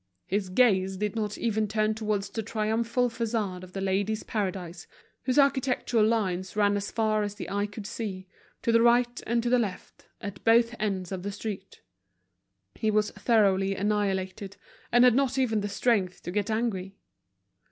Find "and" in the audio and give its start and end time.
9.27-9.43, 14.91-15.03